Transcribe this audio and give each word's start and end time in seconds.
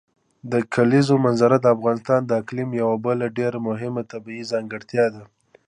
د 0.51 0.53
کلیزو 0.73 1.15
منظره 1.25 1.57
د 1.61 1.65
افغانستان 1.75 2.21
د 2.25 2.31
اقلیم 2.41 2.69
یوه 2.81 2.97
بله 3.05 3.25
ډېره 3.37 3.59
مهمه 3.67 4.01
طبیعي 4.13 4.43
ځانګړتیا 4.51 5.05
ده. 5.15 5.23